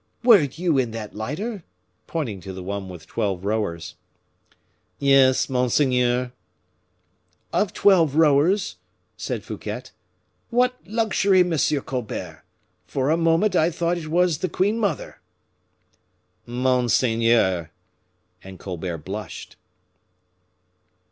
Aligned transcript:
"Were 0.23 0.39
you 0.41 0.79
in 0.79 0.89
that 0.93 1.13
lighter?" 1.13 1.63
pointing 2.07 2.41
to 2.41 2.53
the 2.53 2.63
one 2.63 2.89
with 2.89 3.05
twelve 3.05 3.45
rowers. 3.45 3.93
"Yes, 4.97 5.47
monseigneur." 5.47 6.31
"Of 7.53 7.71
twelve 7.71 8.15
rowers?" 8.15 8.77
said 9.15 9.43
Fouquet; 9.43 9.83
"what 10.49 10.75
luxury, 10.87 11.41
M. 11.41 11.55
Colbert. 11.83 12.43
For 12.87 13.11
a 13.11 13.15
moment 13.15 13.55
I 13.55 13.69
thought 13.69 13.99
it 13.99 14.07
was 14.07 14.39
the 14.39 14.49
queen 14.49 14.79
mother." 14.79 15.21
"Monseigneur!" 16.47 17.69
and 18.43 18.57
Colbert 18.57 18.97
blushed. 19.05 19.55